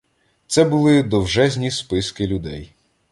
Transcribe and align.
Це 0.47 0.63
були 0.65 1.03
довжезні 1.03 1.71
списки 1.71 2.27
людей. 2.27 2.75